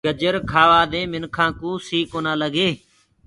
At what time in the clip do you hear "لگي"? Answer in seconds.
2.41-2.69